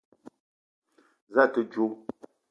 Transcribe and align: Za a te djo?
Za 1.33 1.41
a 1.49 1.51
te 1.53 1.61
djo? 1.69 1.85